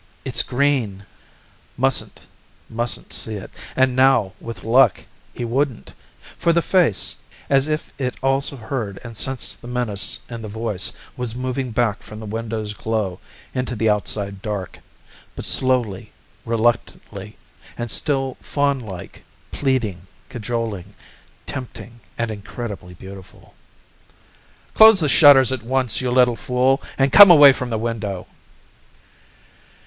"It's 0.25 0.41
green." 0.41 1.05
Mustn't, 1.77 2.25
mustn't 2.67 3.13
see 3.13 3.35
it. 3.35 3.51
And 3.75 3.95
now, 3.95 4.33
with 4.41 4.63
luck, 4.63 5.03
he 5.31 5.45
wouldn't. 5.45 5.93
For 6.39 6.51
the 6.51 6.63
face, 6.63 7.17
as 7.51 7.67
if 7.67 7.93
it 7.99 8.15
also 8.23 8.55
heard 8.57 8.97
and 9.03 9.15
sensed 9.15 9.61
the 9.61 9.67
menace 9.67 10.21
in 10.27 10.41
the 10.41 10.47
voice, 10.47 10.91
was 11.15 11.35
moving 11.35 11.69
back 11.69 12.01
from 12.01 12.19
the 12.19 12.25
window's 12.25 12.73
glow 12.73 13.19
into 13.53 13.75
the 13.75 13.91
outside 13.91 14.41
dark, 14.41 14.79
but 15.35 15.45
slowly, 15.45 16.11
reluctantly, 16.45 17.37
and 17.77 17.91
still 17.91 18.37
faunlike, 18.41 19.23
pleading, 19.51 20.07
cajoling, 20.29 20.95
tempting, 21.45 21.99
and 22.17 22.31
incredibly 22.31 22.95
beautiful. 22.95 23.53
"Close 24.73 24.99
the 24.99 25.07
shutters 25.07 25.51
at 25.51 25.61
once, 25.61 26.01
you 26.01 26.09
little 26.09 26.35
fool, 26.35 26.81
and 26.97 27.11
come 27.11 27.29
away 27.29 27.53
from 27.53 27.69
the 27.69 27.77
window!" 27.77 28.25